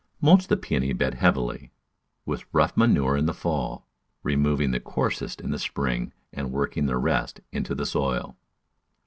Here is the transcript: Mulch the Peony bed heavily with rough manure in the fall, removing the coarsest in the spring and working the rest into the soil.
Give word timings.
Mulch 0.19 0.47
the 0.47 0.57
Peony 0.57 0.93
bed 0.93 1.13
heavily 1.13 1.69
with 2.25 2.51
rough 2.51 2.75
manure 2.75 3.15
in 3.15 3.27
the 3.27 3.35
fall, 3.35 3.85
removing 4.23 4.71
the 4.71 4.79
coarsest 4.79 5.39
in 5.39 5.51
the 5.51 5.59
spring 5.59 6.11
and 6.33 6.51
working 6.51 6.87
the 6.87 6.97
rest 6.97 7.39
into 7.51 7.75
the 7.75 7.85
soil. 7.85 8.35